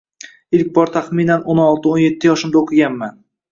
[0.59, 3.25] Ilk bor taxminan o‘n olti-o‘n yetti yoshimda o‘qiganman.